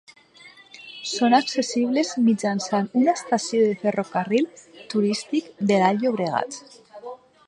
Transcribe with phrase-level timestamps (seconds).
[1.09, 4.47] Són accessibles mitjançant una estació del Ferrocarril
[4.95, 6.59] Turístic de l'Alt Llobregat.